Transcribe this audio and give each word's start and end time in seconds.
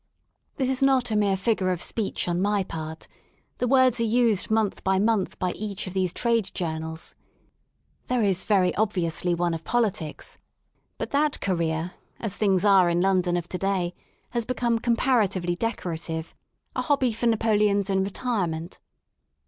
This 0.55 0.67
is 0.71 0.81
not 0.81 1.11
a 1.11 1.15
mere 1.15 1.37
figure 1.37 1.69
of 1.69 1.79
speech 1.79 2.27
on 2.27 2.41
my 2.41 2.63
part: 2.63 3.07
the 3.59 3.67
words 3.67 3.99
are 3.99 4.03
used 4.03 4.49
month 4.49 4.83
by 4.83 4.97
month 4.97 5.37
by 5.37 5.51
each 5.51 5.85
of 5.85 5.93
these 5.93 6.11
Trade 6.11 6.49
Journals, 6.55 7.13
There 8.07 8.23
is 8.23 8.43
very 8.43 8.73
obviously 8.73 9.35
one 9.35 9.53
of 9.53 9.63
politics, 9.63 10.39
but 10.97 11.11
that 11.11 11.33
career/' 11.39 11.91
as 12.19 12.35
things 12.35 12.65
are 12.65 12.89
in 12.89 12.99
London 12.99 13.37
of 13.37 13.47
to 13.49 13.59
day, 13.59 13.93
has 14.31 14.43
become 14.43 14.79
comparatively 14.79 15.53
decorative— 15.55 16.33
a 16.75 16.81
hobby 16.81 17.13
for 17.13 17.27
Napoleons 17.27 17.87
in 17.87 18.03
retirement. 18.03 18.79